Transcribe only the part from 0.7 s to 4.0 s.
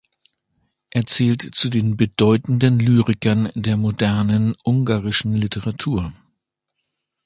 Er zählt zu den bedeutenden Lyrikern der